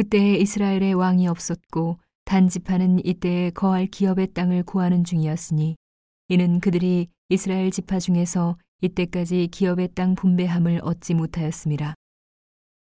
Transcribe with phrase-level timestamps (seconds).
[0.00, 5.76] 그때에 이스라엘의 왕이 없었고 단지파는 이때에 거할 기업의 땅을 구하는 중이었으니
[6.28, 11.92] 이는 그들이 이스라엘 지파 중에서 이때까지 기업의 땅 분배함을 얻지 못하였습니다.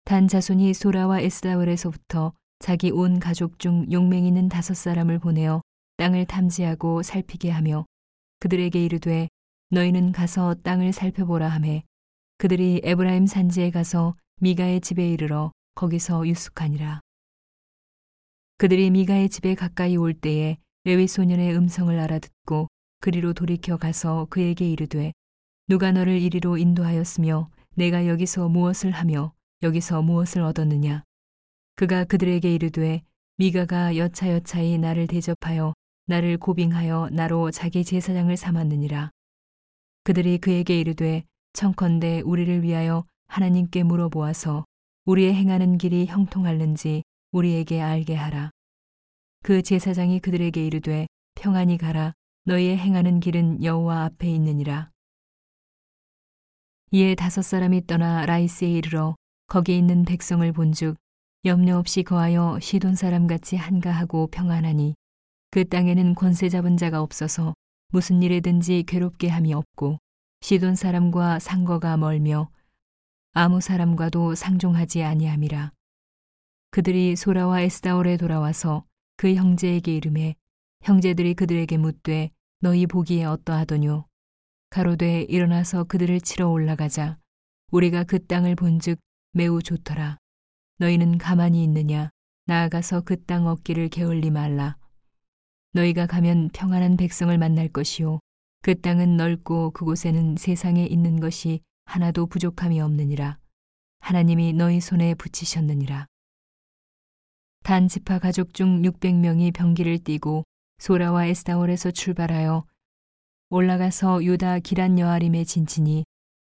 [0.06, 5.62] 단 자손이 소라와 에스다월에서부터 자기 온 가족 중 용맹 있는 다섯 사람을 보내어
[5.98, 7.86] 땅을 탐지하고 살피게 하며
[8.40, 9.28] 그들에게 이르되
[9.70, 11.84] 너희는 가서 땅을 살펴보라 하매
[12.40, 17.03] 그들이 에브라임 산지에 가서 미가의 집에 이르러 거기서 유숙하니라.
[18.58, 22.68] 그들이 미가의 집에 가까이 올 때에 레위 소년의 음성을 알아듣고
[23.00, 25.14] 그리로 돌이켜 가서 그에게 이르되
[25.68, 31.04] 누가 너를 이리로 인도하였으며 내가 여기서 무엇을 하며 여기서 무엇을 얻었느냐?
[31.76, 33.02] 그가 그들에게 이르되
[33.38, 35.74] 미가가 여차여차히 나를 대접하여
[36.06, 39.10] 나를 고빙하여 나로 자기 제사장을 삼았느니라.
[40.04, 41.24] 그들이 그에게 이르되
[41.54, 44.66] 청컨대 우리를 위하여 하나님께 물어보아서
[45.06, 48.52] 우리의 행하는 길이 형통할는지 우리에게 알게 하라.
[49.42, 52.14] 그 제사장이 그들에게 이르되 평안히 가라
[52.46, 54.92] 너희의 행하는 길은 여호와 앞에 있느니라.
[56.92, 59.16] 이에 다섯 사람이 떠나 라이스에 이르러
[59.48, 60.96] 거기 있는 백성을 본즉
[61.44, 64.94] 염려 없이 거하여 시돈 사람 같이 한가하고 평안하니
[65.50, 67.56] 그 땅에는 권세 잡은 자가 없어서
[67.90, 69.98] 무슨 일에든지 괴롭게 함이 없고
[70.42, 72.50] 시돈 사람과 상거가 멀며
[73.34, 75.72] 아무 사람과도 상종하지 아니함이라.
[76.74, 78.84] 그들이 소라와 에스다올에 돌아와서
[79.16, 80.36] 그 형제에게 이름해
[80.82, 82.32] 형제들이 그들에게 묻되
[82.62, 84.08] 너희 보기에 어떠하더뇨?
[84.72, 87.20] 가로되 일어나서 그들을 치러 올라가자.
[87.70, 88.98] 우리가 그 땅을 본즉
[89.34, 90.18] 매우 좋더라.
[90.80, 92.10] 너희는 가만히 있느냐?
[92.48, 94.76] 나아가서 그 땅 얻기를 게을리 말라.
[95.74, 98.18] 너희가 가면 평안한 백성을 만날 것이요.
[98.64, 103.38] 그 땅은 넓고 그곳에는 세상에 있는 것이 하나도 부족함이 없느니라.
[104.00, 106.08] 하나님이 너희 손에 붙이셨느니라
[107.64, 110.44] 단 지파 가족 중 600명이 병기를 띠고
[110.80, 112.66] 소라와 에스다올에서 출발하여
[113.50, 116.04] 올라가서 유다 기란 여아림에 진치니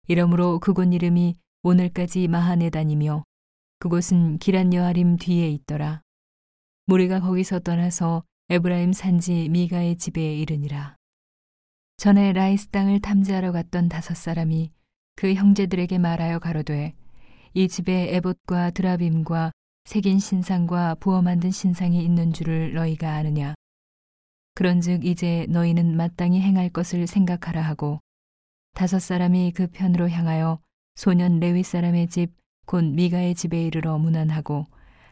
[0.09, 3.23] 이러므로 그곳 이름이 오늘까지 마하네단이며
[3.79, 6.03] 그곳은 기럇여아림 뒤에 있더라.
[6.87, 10.97] 무리가 거기서 떠나서 에브라임 산지 미가의 집에 이르니라.
[11.97, 14.73] 전에 라이스 땅을 탐지하러 갔던 다섯 사람이
[15.15, 16.95] 그 형제들에게 말하여 가로되
[17.55, 19.53] 이 집에 에봇과 드라빔과
[19.85, 23.55] 새긴 신상과 부어 만든 신상이 있는 줄을 너희가 아느냐.
[24.55, 28.01] 그런즉 이제 너희는 마땅히 행할 것을 생각하라 하고
[28.75, 30.61] 다섯 사람이 그 편으로 향하여
[30.95, 34.67] 소년 레위 사람의 집 곧 미가의 집에 이르러 문안하고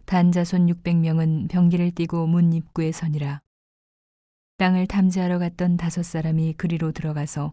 [0.07, 3.41] 단자손 600명은 병기를 띠고 문 입구에 서니라.
[4.57, 7.53] 땅을 탐지하러 갔던 다섯 사람이 그리로 들어가서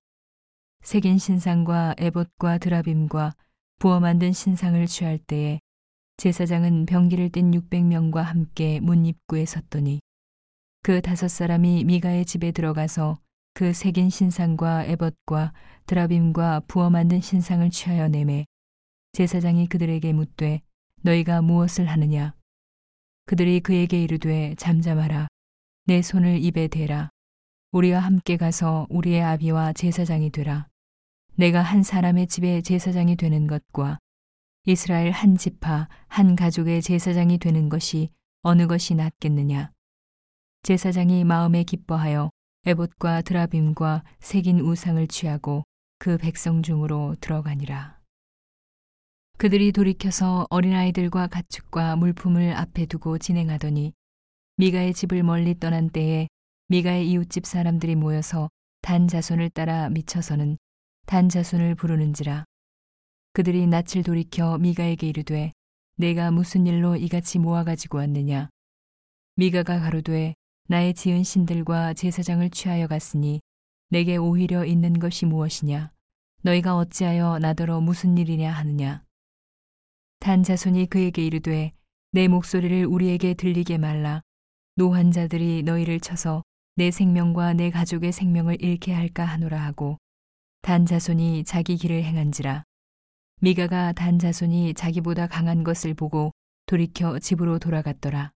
[0.83, 3.33] 새긴 신상과 에봇과 드라빔과
[3.79, 5.59] 부어 만든 신상을 취할 때에
[6.19, 10.01] 제사장은 병기를 띤 600명과 함께 문 입구에 섰더니
[10.83, 13.21] 그 다섯 사람이 미가의 집에 들어가서
[13.53, 15.53] 그 새긴 신상과 에벗과
[15.85, 18.45] 드라빔과 부어 만든 신상을 취하여 내매
[19.13, 20.61] 제사장이 그들에게 묻되
[21.03, 22.35] 너희가 무엇을 하느냐?
[23.25, 25.27] 그들이 그에게 이르되 잠잠하라.
[25.85, 27.09] 내 손을 입에 대라.
[27.71, 30.67] 우리와 함께 가서 우리의 아비와 제사장이 되라.
[31.35, 33.99] 내가 한 사람의 집에 제사장이 되는 것과
[34.65, 38.09] 이스라엘 한 지파 한 가족의 제사장이 되는 것이
[38.41, 39.71] 어느 것이 낫겠느냐.
[40.63, 42.29] 제사장이 마음에 기뻐하여
[42.65, 45.63] 에봇과 드라빔과 새긴 우상을 취하고
[45.97, 47.99] 그 백성 중으로 들어가니라.
[49.37, 53.93] 그들이 돌이켜서 어린아이들과 가축과 물품을 앞에 두고 진행하더니
[54.57, 56.27] 미가의 집을 멀리 떠난 때에
[56.67, 58.49] 미가의 이웃집 사람들이 모여서
[58.81, 60.57] 단 자손을 따라 미쳐서는
[61.05, 62.43] 단 자손을 부르는지라
[63.39, 65.53] 그들이 낯을 돌이켜 미가에게 이르되
[65.95, 68.49] 네가 무슨 일로 이같이 모아 가지고 왔느냐.
[69.37, 70.33] 미가가 가로되
[70.67, 73.39] 나의 지은 신들과 제사장을 취하여 갔으니
[73.91, 75.89] 내게 오히려 있는 것이 무엇이냐.
[76.41, 79.05] 너희가 어찌하여 나더러 무슨 일이냐 하느냐.
[80.19, 81.71] 단 자손이 그에게 이르되
[82.11, 84.21] 네 목소리를 우리에게 들리게 말라.
[84.75, 86.43] 노한 자들이 너희를 쳐서
[86.75, 89.97] 네 생명과 네 가족의 생명을 잃게 할까 하노라 하고
[90.61, 92.65] 단 자손이 자기 길을 행한지라.
[93.41, 96.31] 미가가 단 자손이 자기보다 강한 것을 보고
[96.65, 98.31] 돌이켜 집으로 돌아갔더라.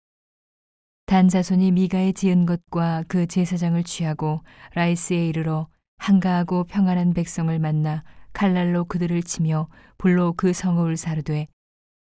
[1.05, 4.41] 단 자손이 미가의 지은 것과 그 제사장을 취하고
[4.75, 5.67] 라이스에 이르러
[5.97, 9.67] 한가하고 평안한 백성을 만나 칼날로 그들을 치며
[9.97, 11.47] 불로 그 성읍을 사르되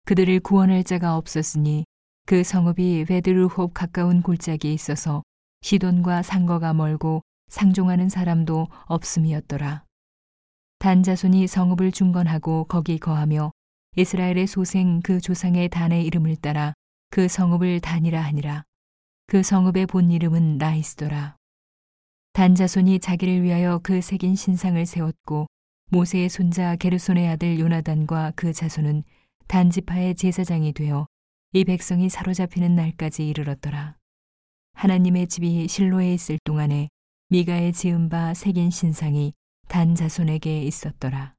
[0.05, 1.85] 그들을 구원할 자가 없었으니
[2.27, 5.23] 그 성읍이 베드르홉 가까운 골짜기에 있어서
[5.61, 9.84] 시돈과 상거가 멀고 상종하는 사람도 없음이었더라.
[10.79, 13.51] 단 자손이 성읍을 중건하고 거기 거하며
[13.95, 16.73] 이스라엘의 소생 그 조상의 단의 이름을 따라
[17.09, 18.63] 그 성읍을 단이라 하니라.
[19.27, 21.37] 그 성읍의 본 이름은 라이스더라.
[22.33, 25.47] 단 자손이 자기를 위하여 그 새긴 신상을 세웠고
[25.91, 29.03] 모세의 손자 게르손의 아들 요나단과 그 자손은
[29.47, 31.07] 단 지파의 제사장이 되어
[31.53, 33.95] 이 백성이 사로잡히는 날까지 이르렀더라.
[34.73, 36.89] 하나님의 집이 실로에 있을 동안에
[37.29, 39.33] 미가의 지은 바 새긴 신상이
[39.67, 41.33] 단 자손에게 있었더라.